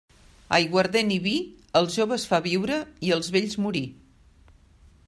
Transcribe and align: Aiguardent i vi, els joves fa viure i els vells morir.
Aiguardent 0.57 1.11
i 1.15 1.17
vi, 1.25 1.33
els 1.81 1.99
joves 1.99 2.27
fa 2.33 2.41
viure 2.47 2.81
i 3.09 3.13
els 3.19 3.31
vells 3.37 3.57
morir. 3.67 3.87